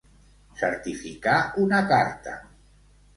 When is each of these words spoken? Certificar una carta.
Certificar 0.61 1.35
una 1.65 1.83
carta. 1.91 2.33